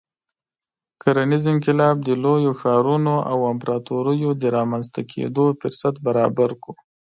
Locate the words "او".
3.31-3.37